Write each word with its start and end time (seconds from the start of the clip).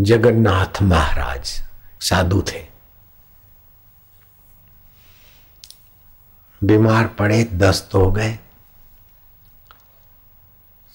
जगन्नाथ 0.00 0.82
महाराज 0.82 1.62
साधु 2.00 2.42
थे। 2.42 2.66
बीमार 6.64 7.06
पड़े, 7.06 7.44
दस्त 7.44 7.90
हो 7.94 8.12
गए। 8.12 8.38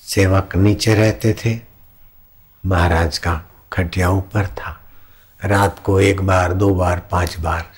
सेवक 0.02 0.56
नीचे 0.56 0.96
रहते 0.96 1.36
थे। 1.46 1.60
महाराज 2.66 3.18
का 3.18 3.42
खटिया 3.74 4.10
ऊपर 4.10 4.48
था। 4.48 4.82
रात 5.46 5.84
को 5.84 6.00
एक 6.00 6.22
बार, 6.22 6.54
दो 6.54 6.76
बार, 6.76 7.00
पाँच 7.00 7.40
बार 7.40 7.72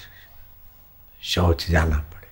शौच 1.21 1.67
जाना 1.69 1.97
पड़े। 1.97 2.27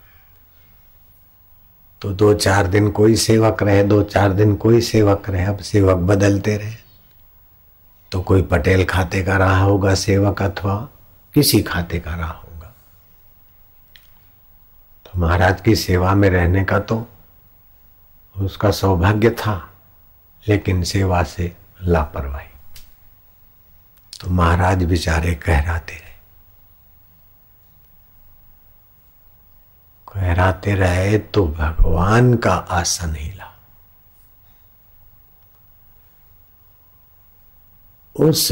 तो 2.02 2.12
दो 2.12 2.34
चार 2.34 2.68
दिन 2.68 2.92
कोई 2.92 3.16
सेवक 3.16 3.64
रहे, 3.64 3.84
दो 3.84 4.04
चार 4.04 4.34
दिन 4.34 4.56
कोई 4.56 4.82
सेवक 4.82 5.30
रहे, 5.30 5.46
अब 5.46 5.60
सेवक 5.60 5.98
बदलते 5.98 6.58
रहे। 6.58 6.83
तो 8.14 8.22
कोई 8.22 8.42
पटेल 8.42 8.84
खाते 8.86 9.22
का 9.24 9.38
रहा 9.38 9.60
होगा, 9.60 9.94
सेवक 9.96 10.42
अथवा 10.42 10.76
किसी 11.34 11.62
खाते 11.62 12.00
का 12.00 12.16
रहा 12.16 12.32
होगा। 12.32 12.74
तो 15.06 15.20
महाराज 15.20 15.62
की 15.62 15.76
सेवा 15.76 16.14
में 16.16 16.30
रहने 16.30 16.64
का 16.64 16.80
तो 16.80 17.08
उसका 18.36 18.72
सौभाग्य 18.72 19.30
था, 19.30 19.56
लेकिन 20.48 20.84
सेवा 20.84 21.24
से 21.24 21.56
लापरवाही। 21.84 22.48
तो 24.22 24.30
महाराज 24.30 24.84
बेचारे 24.84 25.34
कहराते 25.36 25.94
रहे। 25.94 26.14
कहराते 30.08 30.76
रहे 30.76 31.18
तो 31.18 31.48
भगवान 31.48 32.34
का 32.36 32.54
आसन 32.54 33.16
हिला। 33.16 33.43
उस 38.16 38.48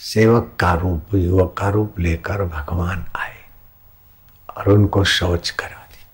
सेवक 0.00 0.50
का 0.60 0.72
रूप 0.74 1.14
युवक 1.14 1.54
का 1.58 1.68
रूप 1.68 1.98
लेकर 2.00 2.44
भगवान 2.44 3.04
आए 3.16 3.36
और 4.56 4.68
उनको 4.68 5.04
शौच 5.04 5.50
करा 5.50 5.68
दी 5.68 6.04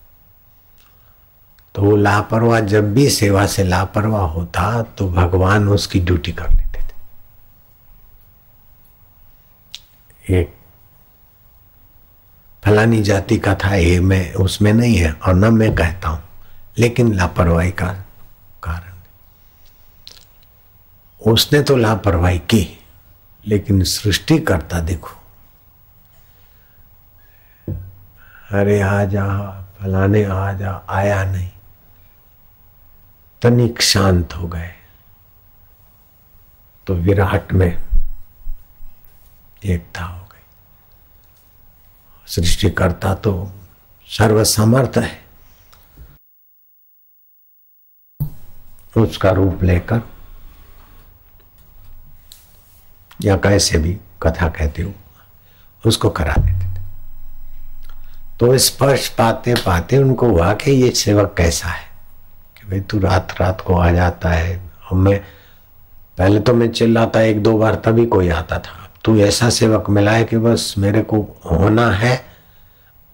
तो 1.75 1.83
वो 1.83 1.97
लापरवाह, 1.97 2.61
जब 2.61 2.93
भी 2.95 3.09
सेवा 3.11 3.47
से 3.47 3.65
लापरवाह 3.65 4.27
होता 4.29 4.83
तो 4.99 5.09
भगवान 5.09 5.69
उसकी 5.69 6.01
ड्यूटी 6.01 6.33
कर 6.33 6.51
लेते 6.51 6.79
थे। 6.79 6.93
एक 10.41 10.55
फलानी 12.63 13.03
जाति 13.03 13.39
का 13.39 13.55
था, 13.55 13.75
ये 13.75 14.01
मैं, 14.01 14.35
उसमें 14.35 14.73
नहीं 14.73 14.97
है 14.97 15.13
और 15.13 15.35
न 15.35 15.53
मैं 15.55 15.75
कहता 15.75 16.09
हूँ, 16.09 16.23
लेकिन 16.79 17.13
लापरवाही 17.15 17.71
का 17.73 18.04
उसने 21.27 21.63
तो 21.63 21.77
लापरवाही 21.77 22.39
की, 22.39 22.87
लेकिन 23.47 23.83
सृष्टि 23.83 24.39
करता 24.39 24.81
देखो। 24.81 25.11
अरे 28.51 28.81
आ 28.81 29.05
जा, 29.05 29.61
फलाने 29.63 30.25
आ 30.25 30.53
जा, 30.53 30.87
आया 30.89 31.25
नहीं। 31.25 31.51
तनिक 33.43 33.83
शांत 33.83 34.33
हो 34.33 34.49
गए। 34.49 34.75
तो 36.87 36.95
विराट 36.95 37.53
में 37.53 37.85
एकता 39.65 40.05
हो 40.05 40.25
गई। 40.25 40.43
सृष्टि 42.27 42.71
करता 42.71 43.15
तो 43.15 43.53
सर्वसमर्थ 44.07 44.93
है। 44.99 45.25
उसका 48.97 49.31
रूप 49.31 49.63
लेकर 49.63 50.14
या 53.23 53.37
कैसे 53.37 53.79
भी 53.79 53.99
कथा 54.23 54.49
कहते 54.49 54.83
हो, 54.83 54.93
उसको 55.87 56.11
करा 56.11 56.35
देते 56.39 56.69
थे। 56.69 56.85
तो 58.41 58.59
स्पर्श 58.59 59.09
पाते 59.09 59.55
पाते 59.55 59.99
उनको 59.99 60.29
हुआ 60.29 60.55
कि 60.55 60.71
ये 60.71 60.91
सेवक 60.91 61.35
कैसा 61.39 61.69
है? 61.69 61.85
कि 62.57 62.69
भाई 62.69 62.81
तू 62.81 62.99
रात 62.99 63.35
रात 63.41 63.61
को 63.61 63.79
आ 63.79 63.91
जाता 63.91 64.29
है। 64.29 64.71
और 64.93 64.99
मैं, 64.99 65.25
पहले 66.19 66.41
तो 66.41 66.55
मैं 66.55 66.73
चिल्लाता, 66.73 67.21
एक 67.21 67.43
दो 67.43 67.59
बार 67.59 67.75
तभी 67.75 68.07
कोई 68.07 68.29
आता 68.29 68.59
था। 68.59 68.91
तू 69.05 69.17
ऐसा 69.17 69.51
सेवक 69.51 69.91
मिला 69.91 70.13
है 70.13 70.25
कि 70.25 70.39
बस 70.39 70.75
मेरे 70.79 71.03
को 71.03 71.41
होना 71.45 71.91
है 71.91 72.25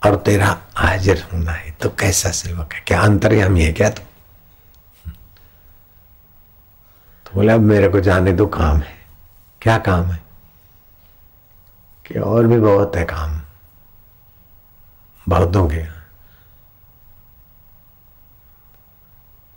और 0.06 0.16
तेरा 0.16 0.58
हाजिर 0.74 1.28
होना 1.32 1.52
है। 1.52 1.70
तो 1.70 1.88
कैसा 1.88 2.30
सेवक 2.30 2.72
है? 2.72 2.80
क्या 2.86 3.00
अंतर्यामी 3.00 3.62
है 3.62 3.72
क्या 3.72 3.90
तू? 3.90 4.02
तो 7.26 7.30
बोले, 7.34 7.52
अब 7.52 7.60
मेरे 7.60 7.88
को 7.88 8.00
जाने 8.00 8.32
दो, 8.32 8.46
काम 8.46 8.76
है। 8.76 8.99
क्या 9.62 9.78
काम 9.78 10.04
है? 10.04 10.22
कि 12.06 12.18
और 12.18 12.46
भी 12.46 12.60
बहुत 12.60 12.96
है 12.96 13.04
काम। 13.04 13.40
बहुतों 15.28 15.68
के 15.68 16.00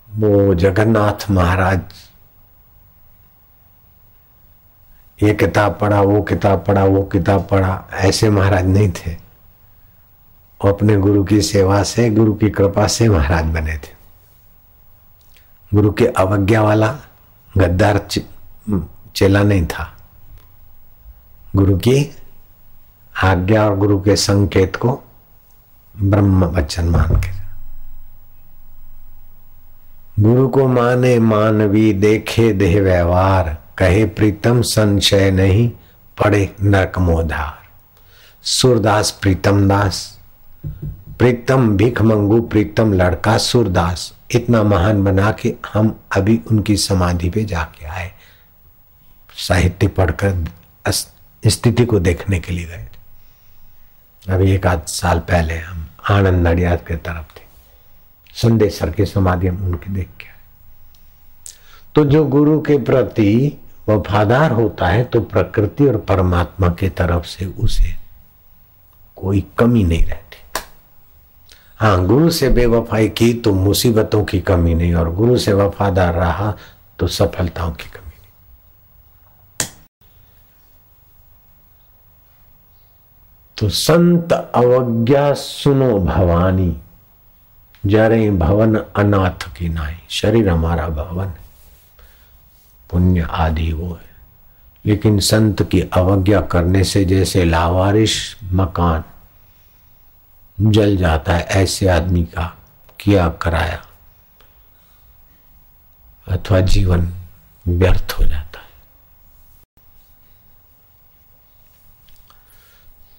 वो 0.09 0.55
जगन्नाथ 0.55 1.31
महाराज, 1.31 1.81
ये 5.23 5.33
किताब 5.33 5.77
पढ़ा, 5.81 6.01
वो 6.01 6.21
किताब 6.21 6.65
पढ़ा, 6.67 6.83
वो 6.83 7.03
किताब 7.03 7.47
पढ़ा, 7.47 7.87
ऐसे 7.93 8.29
महाराज 8.29 8.65
नहीं 8.65 8.91
थे। 8.91 9.13
वो 10.65 10.71
अपने 10.71 10.97
गुरु 10.97 11.23
की 11.23 11.41
सेवा 11.41 11.83
से, 11.83 12.09
गुरु 12.09 12.33
की 12.33 12.49
कृपा 12.49 12.87
से 12.87 13.09
महाराज 13.09 13.45
बने 13.45 13.77
थे। 13.77 13.93
गुरु 15.73 15.93
के 15.93 16.07
अवज्ञा 16.07 16.61
वाला, 16.61 16.99
गद्दार 17.57 18.07
चेला 19.15 19.43
नहीं 19.43 19.65
था। 19.65 19.93
गुरु 21.55 21.77
की 21.77 22.15
आज्ञा 23.23 23.65
और 23.65 23.77
गुरु 23.77 24.01
के 24.01 24.15
संकेत 24.15 24.75
को 24.75 25.03
ब्रह्म 26.01 26.45
वचन 26.45 26.85
मान 26.85 27.21
के। 27.21 27.43
गुरु 30.23 30.47
को 30.47 30.67
माने 30.67 31.19
मानवी, 31.19 31.93
देखे 31.93 32.53
देह 32.53 32.81
व्यवहार, 32.81 33.57
कहे 33.77 34.05
प्रीतम 34.05 34.61
संशय 34.61 35.31
नहीं 35.31 35.69
पड़े 36.23 36.55
नरक 36.63 36.99
मोधार। 36.99 37.63
सुरदास 38.43 39.11
प्रीतम 39.11 39.67
दास, 39.67 40.19
प्रीतम 41.19 41.77
भीख 41.77 42.01
मंगू 42.01 42.41
प्रीतम 42.41 42.93
लड़का 42.93 43.37
सुरदास, 43.37 44.13
इतना 44.31 44.63
महान 44.63 45.03
बना 45.03 45.31
के 45.31 45.53
हम 45.73 45.99
अभी 46.15 46.41
उनकी 46.51 46.77
समाधि 46.77 47.29
पे 47.29 47.43
जाके 47.45 47.85
आए। 47.85 48.11
साहित्य 49.37 49.87
पढ़कर 49.89 50.45
स्थिति 51.43 51.85
को 51.85 51.99
देखने 51.99 52.39
के 52.39 52.53
लिए 52.53 52.65
गए 52.65 52.87
अभी 54.25 54.51
एक 54.51 54.67
आध 54.67 54.85
साल 54.87 55.19
पहले 55.21 55.57
हम 55.57 55.87
आनंद 56.09 56.47
नडियाद 56.47 56.79
के 56.87 56.95
तरफ़ 56.97 57.37
थे। 57.37 57.41
संदेशर 58.35 58.89
की 58.89 59.05
समाधि 59.05 59.47
हम 59.47 59.63
उनकी 59.65 59.93
देख 59.93 60.09
के 60.19 60.25
आए। 60.25 60.33
तो 61.95 62.05
जो 62.05 62.23
गुरु 62.25 62.59
के 62.61 62.77
प्रति 62.83 63.57
वफादार 63.89 64.51
होता 64.51 64.87
है 64.87 65.03
तो 65.03 65.21
प्रकृति 65.23 65.87
और 65.87 65.97
परमात्मा 65.99 66.69
के 66.79 66.89
तरफ़ 66.91 67.25
से 67.27 67.45
उसे 67.45 67.93
कोई 69.17 69.43
कमी 69.57 69.83
नहीं 69.83 70.05
रहती। 70.05 70.37
हाँ 71.79 72.05
गुरु 72.05 72.29
से 72.29 72.49
बेवफाई 72.49 73.09
की 73.09 73.33
तो 73.35 73.53
मुसीबतों 73.53 74.23
की 74.25 74.39
कमी 74.41 74.73
नहीं, 74.73 74.93
और 74.93 75.13
गुरु 75.15 75.37
से 75.37 75.53
वफादार 75.53 76.13
रहा 76.13 76.53
तो 76.99 77.07
सफलताओं 77.09 77.71
की 77.71 77.89
कमी 77.89 78.02
तो 83.63 83.69
संत 83.69 84.33
अवज्ञा 84.33 85.33
सुनो 85.33 85.99
भवानी। 85.99 86.77
जरे 87.85 88.31
भवन 88.31 88.75
अनाथ 88.75 89.55
की 89.57 89.69
नाई। 89.69 89.95
शरीर 90.09 90.49
हमारा 90.49 90.87
भवन 90.87 91.25
है। 91.25 91.37
पुण्य 92.91 93.21
आदि 93.21 93.73
वो 93.73 93.93
है। 93.93 94.09
लेकिन 94.85 95.19
संत 95.19 95.63
की 95.63 95.81
अवज्ञा 95.81 96.41
करने 96.41 96.83
से 96.83 97.05
जैसे 97.05 97.45
लावारिश 97.45 98.37
मकान, 98.43 99.03
जल 100.71 100.97
जाता 100.97 101.33
है, 101.33 101.43
ऐसे 101.43 101.87
आदमी 101.87 102.23
का 102.23 102.57
किया 102.99 103.29
कराया? 103.29 103.85
अथवा 106.27 106.59
जीवन 106.59 107.13
व्यर्थ 107.67 108.15
हो 108.19 108.25
जाता 108.25 108.59
है 108.59 108.63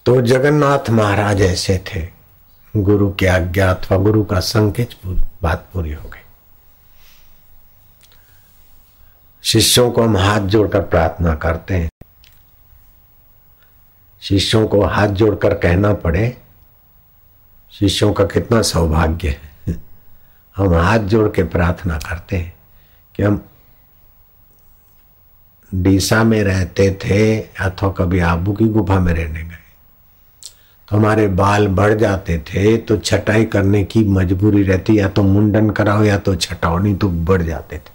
तो 0.07 0.13
जगन्नाथ 0.25 0.91
महाराज 0.91 1.41
ऐसे 1.43 1.85
थे। 1.89 2.01
गुरु 2.77 3.11
की 3.13 3.27
आज्ञा 3.27 3.71
अथवा 3.71 3.97
गुरु 3.99 4.25
का 4.25 4.41
संकेत 4.41 4.91
बात 5.43 5.69
पूरी 5.73 5.93
हो 5.93 6.09
गई। 6.09 6.21
शिष्यों 9.43 9.91
को 9.91 10.03
हम 10.03 10.17
हाथ 10.17 10.41
जोड़कर 10.41 10.81
प्रार्थना 10.81 11.35
करते 11.35 11.75
हैं। 11.75 11.91
शिष्यों 14.23 14.67
को 14.69 14.83
हाथ 14.85 15.09
जोड़कर 15.09 15.55
कहना 15.55 15.93
पड़े, 15.95 16.37
शिष्यों 17.73 18.13
का 18.13 18.25
कितना 18.25 18.63
सौभाग्य 18.63 19.29
है। 19.29 19.77
हम 20.57 20.75
हाथ 20.75 20.99
जोड़ 20.99 21.29
के 21.29 21.43
प्रार्थना 21.43 21.99
करते 21.99 22.37
हैं 22.37 22.55
कि 23.15 23.23
हम 23.23 23.45
डीसा 25.75 26.23
में 26.25 26.43
रहते 26.45 26.91
थे 27.05 27.41
अथवा 27.41 27.91
कभी 27.91 28.19
आबू 28.19 28.53
की 28.53 28.69
गुफा 28.69 28.99
में 29.01 29.13
रहने 29.15 29.43
गए। 29.43 29.59
हमारे 30.89 31.27
बाल 31.31 31.67
बढ़ 31.69 31.93
जाते 31.95 32.39
थे 32.47 32.77
तो 32.79 32.97
छटाई 32.99 33.45
करने 33.47 33.83
की 33.85 34.05
मजबूरी 34.07 34.63
रहती, 34.63 34.99
या 34.99 35.09
तो 35.09 35.23
मुंडन 35.23 35.71
कराओ, 35.71 36.03
या 36.05 36.19
तो 36.19 36.35
छटाओ, 36.37 36.79
नहीं 36.79 36.95
तो 36.97 37.09
बढ़ 37.09 37.43
जाते 37.43 37.77
थे। 37.77 37.93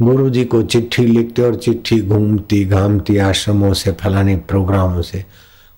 गुरु 0.00 0.28
जी 0.30 0.44
को 0.44 0.62
चिट्ठी 0.64 1.04
लिखते 1.04 1.42
और 1.42 1.54
चिट्ठी 1.56 2.00
घूमती, 2.00 2.64
घामती, 2.64 3.16
आश्रमों 3.18 3.72
से, 3.74 3.92
फलाने 3.92 4.36
प्रोग्रामों 4.48 5.02
से। 5.02 5.24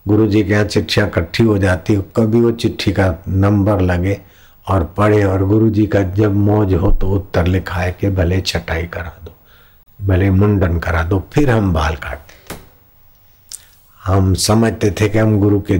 गुरु 0.06 0.26
जी 0.26 0.42
के 0.42 0.52
यहाँ 0.52 0.64
चिट्ठियाँ 0.64 1.06
इकट्ठी 1.08 1.44
हो 1.44 1.58
जाती 1.58 1.96
कभी 2.16 2.40
वो 2.40 2.50
चिट्ठी 2.52 2.92
का 2.92 3.14
नंबर 3.28 3.80
लगे 3.82 4.20
और 4.66 4.84
पढ़े, 4.96 5.24
और 5.24 5.46
गुरु 5.46 5.70
जी 5.70 5.86
का 5.86 6.02
जब 6.14 6.34
मौज 6.36 6.74
हो 6.74 6.92
तो 6.92 7.10
उत्तर 7.12 7.46
लिखा 7.46 7.80
है 7.80 7.96
कि 8.00 8.08
भले 8.10 8.40
छटाई 8.42 8.86
करा 8.88 9.18
दो, 9.24 9.32
भले 9.98 10.30
मुंडन 10.32 10.78
करा 10.78 11.02
दो, 11.02 11.24
फिर 11.32 11.50
हम 11.50 11.72
बाल 11.72 11.94
काटते। 11.96 12.56
हम 14.00 14.32
समझते 14.40 14.90
थे 14.90 15.08
कि 15.08 15.18
हम 15.18 15.38
गुरु 15.40 15.60
के 15.60 15.78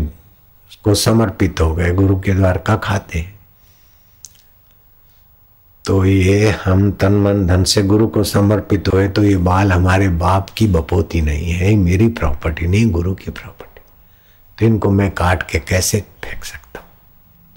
को 0.85 0.95
समर्पित 0.95 1.61
हो 1.61 1.75
गए, 1.75 1.91
गुरु 1.91 2.21
के 2.21 2.35
द्वार 2.35 2.59
का 2.59 2.77
खाते। 2.77 3.35
तो 5.85 6.05
ये 6.05 6.51
हम 6.51 6.91
तन 6.93 7.13
मन 7.13 7.47
धन 7.47 7.65
से 7.65 7.83
गुरु 7.83 8.07
को 8.09 8.25
समर्पित 8.25 8.89
हुए 8.89 9.09
तो 9.09 9.25
ये 9.25 9.37
बाल 9.37 9.73
हमारे 9.73 10.09
बाप 10.09 10.51
की 10.51 10.67
बपोती 10.67 11.21
नहीं 11.21 11.53
है 11.53 11.75
मेरी 11.77 12.09
प्रॉपर्टी 12.09 12.67
नहीं, 12.67 12.91
गुरु 12.91 13.15
की 13.15 13.31
प्रॉपर्टी। 13.31 13.81
तो 14.59 14.67
इनको 14.67 14.91
मैं 14.91 15.11
काट 15.11 15.51
के 15.51 15.59
कैसे 15.59 16.01
फेंक 16.25 16.45
सकता 16.45 16.81
हूँ? 16.81 16.89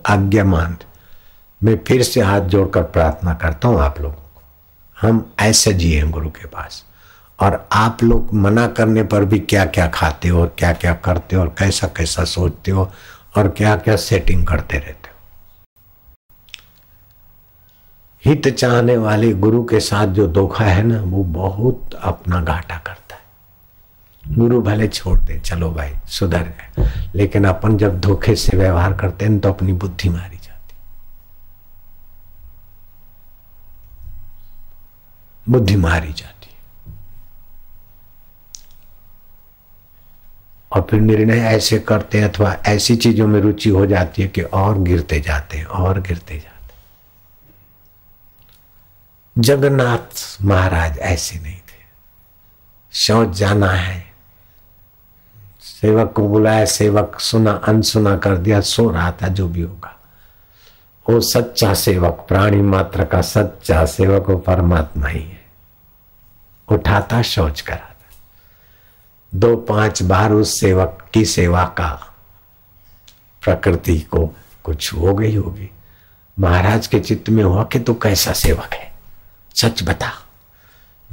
आज्ञा 0.06 0.44
मान। 0.44 0.78
मैं 1.64 1.78
फिर 1.88 2.04
से 2.04 2.22
हाथ 2.22 2.42
जोड़कर 2.42 2.84
प्रार्थना 2.84 3.34
करता 3.34 3.68
हूँ 3.68 3.80
आप 3.80 4.02
लोगों 4.02 4.16
को। 4.16 4.42
हम 5.02 5.34
ऐसे 5.40 5.74
जिए 5.74 6.02
गुरु 6.02 6.30
के 6.30 6.48
पास। 6.48 6.84
और 7.40 7.68
आप 7.72 8.04
लोग 8.04 8.34
मना 8.34 8.68
करने 8.68 9.04
पर 9.04 9.26
भी 9.26 9.40
क्या 9.40 9.66
क्या 9.66 9.88
खाते 9.88 10.28
हो 10.28 10.46
क्या 10.58 10.74
क्या 10.74 10.94
करते 10.94 11.36
हो 11.36 11.42
और 11.42 11.56
कैसा 11.58 11.88
कैसा 11.88 12.24
सोचते 12.24 12.72
हो 12.72 12.92
और 13.38 13.50
क्या 13.50 13.76
क्या 13.78 13.96
सेटिंग 13.96 14.46
करते 14.48 14.78
रहते 14.78 15.10
हो? 15.10 15.16
हित 18.26 18.48
चाहने 18.48 18.98
वाले 18.98 19.34
गुरु 19.34 19.64
के 19.64 19.80
साथ 19.80 20.08
जो 20.08 20.28
धोखा 20.28 20.66
है 20.66 20.84
ना, 20.84 21.02
वो 21.02 21.24
बहुत 21.24 21.94
अपना 21.94 22.42
घाटा 22.42 22.78
करता 22.78 23.16
है। 23.16 24.36
गुरु 24.36 24.62
भले 24.62 24.88
छोड़ 24.88 25.20
दे, 25.20 25.40
चलो 25.40 25.72
भाई, 25.72 25.94
सुधर 26.08 26.44
गए। 26.44 26.92
लेकिन 27.16 27.46
अपन 27.46 27.78
जब 27.78 28.00
धोखे 28.02 28.36
से 28.36 28.58
व्यवहार 28.58 28.94
करते 28.94 29.26
हैं 29.26 29.40
तो 29.40 29.50
अपनी 29.50 29.74
बुद्धि 29.74 30.10
मारी 30.10 30.38
जाती 30.38 30.76
बुद्धि 35.50 35.76
मारी 35.76 36.14
जाती 36.14 36.24
है 36.24 36.56
और 40.72 40.88
फिर 40.90 41.02
निर्णय 41.02 41.40
ऐसे 41.40 41.80
करते 41.80 42.22
हैं 42.22 42.30
अथवा 42.30 42.58
ऐसी 42.66 42.96
चीज़ों 42.96 43.28
में 43.28 43.42
रुचि 43.42 43.70
हो 43.70 43.86
जाती 43.86 44.22
है 44.22 44.28
कि 44.28 44.42
और 44.42 44.78
गिरते 44.78 45.20
जाते 45.20 45.58
हैं, 45.58 45.66
और 45.66 46.02
गिरते 46.02 46.40
जाते 46.40 46.58
जगन्नाथ 49.42 50.38
महाराज 50.42 51.00
ऐसे 51.00 51.40
नहीं 51.40 51.58
थे। 51.58 51.78
शौच 52.92 53.28
जाना 53.28 53.70
है। 53.70 54.14
सेवक 55.62 56.14
को 56.14 56.30
बुलाया, 56.30 56.66
सेवक 56.66 57.20
सुना, 57.20 57.52
अनसुना 57.52 58.18
कर 58.18 58.38
दिया, 58.38 58.62
सो 58.62 58.90
रहा 58.90 59.12
था 59.12 59.28
जो 59.28 59.48
भी 59.48 59.62
होगा। 59.62 60.00
वो 61.10 61.20
सच्चा 61.20 61.74
सेवक, 61.74 62.26
प्राणी 62.28 62.62
मात्र 62.62 63.06
का 63.06 63.22
सच्चा 63.22 63.86
सेवक, 63.86 64.30
वो 64.30 64.38
परमात्मा 64.38 65.08
ही 65.08 65.24
है। 65.24 65.46
उठाता 66.72 67.22
शौच 67.22 67.62
कराता 67.62 67.97
दो 69.38 69.56
पाँच 69.56 70.04
बार 70.04 70.32
उस 70.32 70.60
सेवक 70.60 71.06
की 71.14 71.26
सेवा 71.26 71.64
का 71.64 72.16
प्रकृति 73.44 74.00
को 74.00 74.36
कुछ 74.64 74.94
हो 74.94 75.14
गई 75.14 75.36
होगी। 75.36 75.70
महाराज 76.40 76.88
के 76.88 77.00
चित्त 77.00 77.30
में 77.30 77.44
हुआ 77.44 77.64
कि 77.64 77.80
तू 77.80 77.94
कैसा 77.94 78.32
सेवक 78.32 78.74
है? 78.74 78.92
सच 79.56 79.84
बता। 79.84 80.12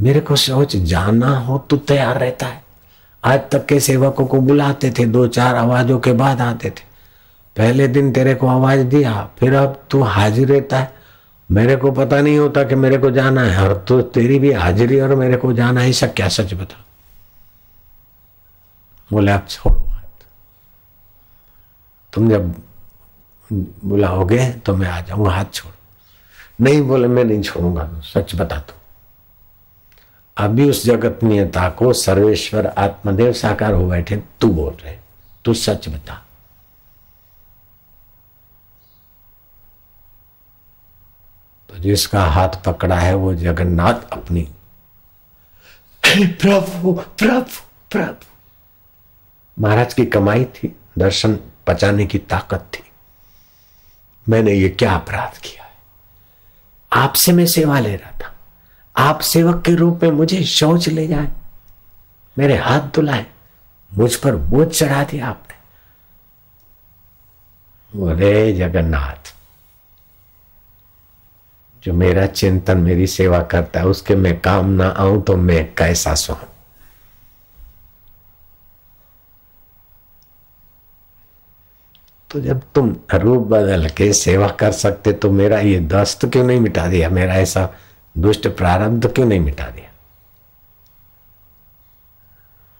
मेरे 0.00 0.20
को 0.20 0.36
सोच 0.36 0.76
जाना 0.76 1.38
हो 1.38 1.58
तो 1.58 1.76
तैयार 1.76 2.18
रहता 2.18 2.46
है। 2.46 2.64
आज 3.24 3.40
तक 3.52 3.66
के 3.66 3.80
सेवकों 3.80 4.26
को 4.26 4.40
बुलाते 4.40 4.90
थे, 4.90 5.04
दो 5.04 5.26
चार 5.26 5.54
आवाजों 5.54 5.98
के 5.98 6.12
बाद 6.12 6.40
आते 6.40 6.70
थे। 6.70 6.84
पहले 7.56 7.88
दिन 7.88 8.12
तेरे 8.12 8.34
को 8.34 8.46
आवाज़ 8.46 8.80
दिया, 8.80 9.30
फिर 9.38 9.54
अब 9.54 9.82
तू 9.90 10.02
हाजिर 10.02 10.48
रहता 10.48 10.78
है। 10.78 10.94
मेरे 11.50 11.76
को 11.76 11.90
पता 11.92 12.20
नहीं 12.20 12.38
होता 12.38 12.64
कि 12.64 12.74
मेरे 12.74 12.98
को 12.98 13.10
जाना 13.10 13.42
है, 13.42 13.68
और 13.68 13.84
तो 13.88 14.02
तेरी 14.02 14.38
भी 14.38 14.52
हाजिरी 14.52 15.00
और 15.00 15.14
मेरे 15.14 15.36
को 15.36 15.52
जाना 15.52 15.80
है 15.80 15.92
सब 15.92 16.14
क्या 16.14 16.28
सच 16.28 16.54
बता? 16.54 16.84
बोले, 19.12 19.32
आप 19.32 19.46
छोड़ो 19.48 19.80
हाथ 19.80 20.26
तुम 22.12 22.30
जब 22.30 22.62
बुलाओगे 23.84 24.50
तो 24.52 24.76
मैं 24.76 24.88
आ 24.88 25.00
जाऊँगा, 25.00 25.30
हाथ 25.30 25.44
छोड़। 25.52 25.72
नहीं 26.60 26.82
बोले, 26.82 27.08
मैं 27.08 27.24
नहीं 27.24 27.42
छोड़ूँगा, 27.42 28.00
सच 28.04 28.34
बता 28.34 28.58
तू 28.58 28.74
अभी 30.36 30.70
उस 30.70 30.84
जगत 30.84 31.20
नियता 31.22 31.70
को 31.70 31.92
सर्वेश्वर 31.92 32.66
आत्मदेव 32.66 33.32
साकार 33.32 33.72
हो 33.72 33.86
बैठे, 33.86 34.22
तू 34.40 34.48
बोल 34.48 34.72
रहे, 34.72 34.98
तू 35.44 35.54
सच 35.54 35.88
बता। 35.88 36.24
तो 41.70 41.76
जिसका 41.76 42.24
हाथ 42.24 42.48
पकड़ा 42.48 42.98
है, 42.98 43.14
वो 43.14 43.34
जगन्नाथ 43.34 44.10
अपनी। 44.12 44.42
प्रभु 46.26 46.92
प्रभु 46.92 47.62
प्रभु। 47.90 48.33
महाराज 49.58 49.94
की 49.94 50.06
कमाई 50.06 50.44
थी, 50.44 50.76
दर्शन 50.98 51.38
पचाने 51.66 52.06
की 52.06 52.18
ताकत 52.18 52.66
थी। 52.74 52.90
मैंने 54.28 54.52
ये 54.52 54.68
क्या 54.68 54.94
अपराध 54.94 55.38
किया 55.38 55.64
है? 55.64 55.72
आपसे 56.92 57.32
मैं 57.32 57.46
सेवा 57.46 57.78
ले 57.78 57.96
रहा 57.96 58.10
था। 58.10 58.34
आप 58.96 59.20
सेवक 59.20 59.64
के 59.64 59.74
रूप 59.74 60.00
में 60.02 60.10
मुझे 60.10 60.44
शौच 60.44 60.88
ले 60.88 61.06
जाए। 61.06 61.28
मेरे 62.38 62.56
हाथ 62.56 62.80
धुलाए। 62.80 63.26
मुझ 63.94 64.16
पर 64.16 64.36
बोझ 64.36 64.68
चढ़ा 64.68 65.04
दिया 65.04 65.28
आपने। 65.28 65.54
बोले, 67.98 68.52
जगन्नाथ, 68.52 69.34
जो 71.84 71.92
मेरा 71.92 72.26
चिंतन 72.26 72.78
मेरी 72.78 73.06
सेवा 73.06 73.42
करता 73.42 73.80
है, 73.80 73.86
उसके 73.86 74.14
मैं 74.14 74.40
काम 74.40 74.66
ना 74.66 74.88
आऊँ 74.88 75.22
तो 75.22 75.36
मैं 75.36 75.74
कैसा 75.74 76.14
स्वामी 76.14 76.53
तो 82.34 82.41
जब 82.41 82.62
तुम 82.74 82.96
रूप 83.14 83.43
बदल 83.46 83.88
के 83.88 84.12
सेवा 84.12 84.48
कर 84.50 84.72
सकते 84.72 85.12
तो 85.12 85.31
मेरा 85.31 85.58
ये 85.58 85.81
दस्त 85.81 86.24
क्यों 86.26 86.44
नहीं 86.44 86.60
मिटा 86.60 86.86
दिया? 86.86 87.08
मेरा 87.08 87.34
ऐसा 87.34 87.69
दुष्ट 88.19 88.48
प्रारब्ध 88.48 89.06
क्यों 89.14 89.26
नहीं 89.26 89.41
मिटा 89.41 89.64
दिया? 89.64 89.91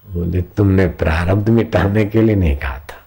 बोले, 0.07 0.43
तुमने 0.43 0.87
प्रारब्ध 0.87 1.49
मिटाने 1.49 2.05
के 2.05 2.23
लिए 2.23 2.37
नहीं 2.37 2.57
कहा 2.57 2.79
था। 2.79 3.01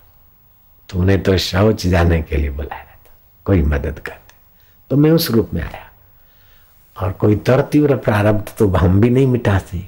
तुमने 0.89 1.17
तो 1.17 1.37
शौच 1.37 1.85
जाने 1.87 2.21
के 2.21 2.37
लिए 2.37 2.49
बुलाया 2.49 2.83
था। 2.83 3.13
कोई 3.45 3.61
मदद 3.63 3.99
करते 3.99 4.35
तो 4.89 4.95
मैं 4.95 5.11
उस 5.11 5.29
रूप 5.31 5.53
में 5.53 5.61
आया। 5.61 5.85
और 6.97 7.11
कोई 7.11 7.35
तर 7.35 7.61
तीव्र 7.61 7.95
प्रारब्ध 7.97 8.51
तो 8.57 8.69
हम 8.69 9.01
भी 9.01 9.09
नहीं 9.09 9.27
मिटाते। 9.27 9.85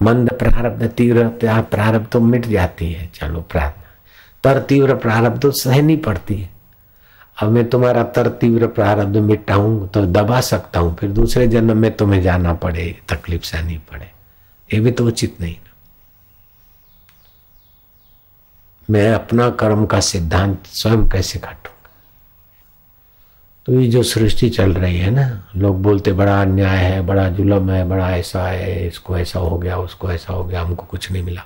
मंद 0.00 0.32
प्रारब्ध, 0.32 0.88
तीव्र 0.88 1.28
प्रारब्ध 1.62 2.06
तो 2.06 2.20
मिट 2.20 2.46
जाती 2.46 2.92
है। 2.92 3.10
चलो 3.14 3.40
प्रार्थना 3.40 3.83
तर 4.44 4.60
तीव्र 4.60 4.94
प्रारब्ध 4.96 5.40
तो 5.42 5.50
सहनी 5.52 5.96
पड़ती 5.98 6.34
है। 6.34 6.48
अब 7.36 7.50
मैं 7.50 7.68
तुम्हारा 7.70 8.02
तर 8.14 8.28
तीव्र 8.30 8.66
प्रारब्ध 8.68 9.16
मिटाऊं 9.18 9.86
तो 9.88 10.04
दबा 10.06 10.40
सकता 10.42 10.80
हूँ, 10.80 10.94
फिर 10.96 11.10
दूसरे 11.10 11.46
जन्म 11.48 11.76
में 11.76 11.90
तुम्हें 11.96 12.22
जाना 12.22 12.52
पड़े, 12.54 12.94
तकलीफ़ 13.08 13.44
सहनी 13.44 13.78
पड़े। 13.90 14.10
ये 14.70 14.80
भी 14.80 14.90
तो 14.90 15.06
उचित 15.06 15.40
नहीं 15.40 15.54
ना। 15.54 15.72
मैं 18.88 19.12
अपना 19.12 19.48
कर्म 19.50 19.86
का 19.86 20.00
सिद्धांत 20.02 20.66
स्वयं 20.66 21.08
कैसे 21.08 21.38
काटू 21.38 21.70
तो 23.66 23.72
ये 23.72 23.86
जो 23.88 24.02
सृष्टि 24.02 24.48
चल 24.50 24.72
रही 24.72 24.98
है 24.98 25.10
ना, 25.10 25.24
लोग 25.56 25.80
बोलते, 25.82 26.12
बड़ा 26.12 26.40
अन्याय 26.40 26.76
है, 26.76 27.00
बड़ा 27.02 27.28
जुलम 27.28 27.70
है, 27.70 27.84
बड़ा 27.88 28.10
ऐसा 28.10 28.42
है, 28.46 28.86
इसको 28.86 29.16
ऐसा 29.18 29.38
हो 29.38 29.58
गया, 29.58 29.76
उसको 29.78 30.10
ऐसा 30.12 30.32
हो 30.32 30.44
गया, 30.44 30.62
हमको 30.62 30.86
कुछ 30.86 31.10
नहीं 31.12 31.22
मिला। 31.22 31.44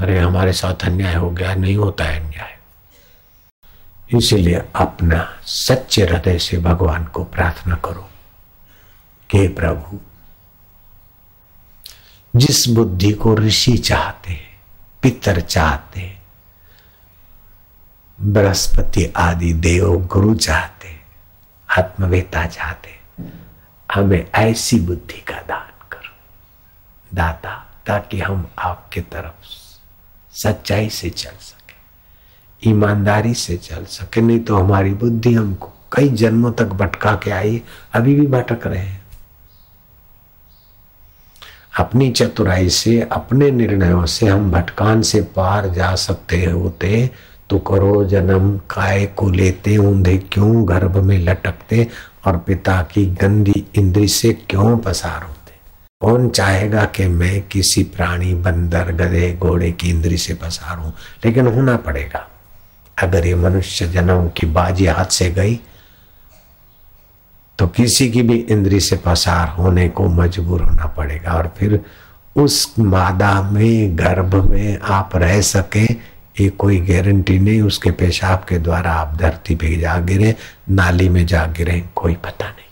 अरे, 0.00 0.18
हमारे 0.18 0.52
साथ 0.52 0.74
अन्याय 0.74 1.14
हो 1.14 1.30
गया, 1.30 1.54
नहीं 1.54 1.76
होता 1.76 2.04
है 2.04 2.20
अन्याय। 2.20 2.58
इसीलिए 4.18 4.62
अपना 4.74 5.38
सच्चे 5.42 6.02
हृदय 6.02 6.38
से 6.38 6.58
भगवान 6.58 7.04
को 7.04 7.24
प्रार्थना 7.24 7.74
करो 7.74 8.10
कि 9.30 9.48
प्रभु, 9.48 10.00
जिस 12.36 12.68
बुद्धि 12.68 13.12
को 13.12 13.34
ऋषि 13.34 13.78
चाहते 13.78 14.32
हैं, 14.32 14.62
पितर 15.02 15.40
चाहते 15.40 16.00
हैं, 16.00 16.22
बृहस्पति 18.20 19.12
आदि 19.16 19.52
देव 19.52 20.06
गुरु 20.06 20.34
चाहते 20.34 21.00
आत्मवेता 21.78 22.46
चाहते 22.46 23.00
हमें 23.94 24.30
ऐसी 24.34 24.80
बुद्धि 24.80 25.20
का 25.20 25.42
दान 25.42 25.88
करो। 25.92 26.16
दाता, 27.14 27.66
ताकि 27.86 28.20
हम 28.20 28.50
आपके 28.58 29.00
तरफ़ 29.00 29.59
सच्चाई 30.34 30.88
से 30.88 31.10
चल 31.10 31.30
सके, 31.30 32.70
ईमानदारी 32.70 33.34
से 33.34 33.56
चल 33.56 33.84
सके, 33.84 34.20
नहीं 34.20 34.40
तो 34.40 34.56
हमारी 34.56 34.94
बुद्धि 34.94 35.34
हमको 35.34 35.72
कई 35.92 36.08
जन्मों 36.08 36.52
तक 36.52 36.66
भटका 36.66 37.14
के 37.14 37.30
आई, 37.30 37.62
अभी 37.94 38.14
भी 38.14 38.26
भटक 38.26 38.66
रहे 38.66 38.78
हैं। 38.78 39.00
अपनी 41.78 42.10
चतुराई 42.10 42.68
से, 42.68 43.00
अपने 43.02 43.50
निर्णयों 43.50 44.06
से 44.06 44.26
हम 44.26 44.50
भटकान 44.50 45.02
से 45.02 45.20
पार 45.22 45.68
जा 45.68 45.94
सकते 45.94 46.44
होते 46.44 47.10
तो 47.50 47.58
करो 47.58 48.04
जन्म, 48.04 48.56
काय 48.70 49.06
को 49.06 49.28
लेते, 49.30 49.76
ऊंधे 49.76 50.16
क्यों, 50.32 50.68
गर्भ 50.68 50.96
में 50.96 51.18
लटकते, 51.18 51.86
और 52.26 52.36
पिता 52.38 52.82
की 52.82 53.06
गंदी 53.06 53.64
इंद्री 53.74 54.08
से 54.08 54.32
क्यों 54.32 54.78
पसार? 54.78 55.22
होते 55.22 55.39
कौन 56.00 56.28
चाहेगा 56.28 56.84
कि 56.86 57.06
मैं 57.06 57.40
किसी 57.48 57.82
प्राणी, 57.86 58.32
बंदर, 58.34 58.90
गधे, 58.92 59.32
घोड़े 59.32 59.70
की 59.72 59.88
इंद्री 59.90 60.16
से 60.16 60.34
पसार? 60.34 60.78
हूँ 60.78 60.92
लेकिन 61.24 61.46
होना 61.46 61.76
पड़ेगा। 61.78 62.26
अगर 62.96 63.26
ये 63.26 63.34
मनुष्य 63.34 63.86
जन्म 63.88 64.28
की 64.36 64.46
बाजी 64.48 64.86
हाथ 64.86 65.10
से 65.12 65.30
गई 65.30 65.58
तो 67.58 67.66
किसी 67.68 68.08
की 68.10 68.22
भी 68.22 68.36
इंद्री 68.50 68.80
से 68.80 68.96
पसार 68.96 69.48
होने 69.48 69.88
को 69.88 70.08
मजबूर 70.08 70.62
होना 70.62 70.86
पड़ेगा 70.96 71.32
और 71.32 71.52
फिर 71.58 71.80
उस 72.36 72.74
मादा 72.78 73.40
में, 73.42 73.98
गर्भ 73.98 74.34
में 74.44 74.78
आप 74.78 75.16
रह 75.16 75.40
सके। 75.42 75.84
ये 76.40 76.48
कोई 76.50 76.78
गारंटी 76.80 77.38
नहीं 77.38 77.60
उसके 77.62 77.90
पेशाब 77.90 78.46
के 78.48 78.58
द्वारा 78.58 78.92
आप 78.92 79.16
धरती 79.18 79.54
पे 79.54 79.76
जा 79.76 79.98
गिरे, 80.00 80.34
नाली 80.70 81.08
में 81.08 81.24
जा 81.26 81.44
गिरे, 81.56 81.82
कोई 81.96 82.14
पता 82.14 82.46
नहीं। 82.46 82.69